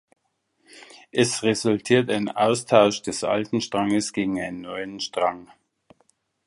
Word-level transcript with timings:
Es 1.11 1.43
resultiert 1.43 2.09
ein 2.09 2.27
Austausch 2.27 3.03
des 3.03 3.23
alten 3.23 3.61
Stranges 3.61 4.13
gegen 4.13 4.41
einen 4.41 4.61
neuen 4.61 4.99
Strang. 4.99 5.49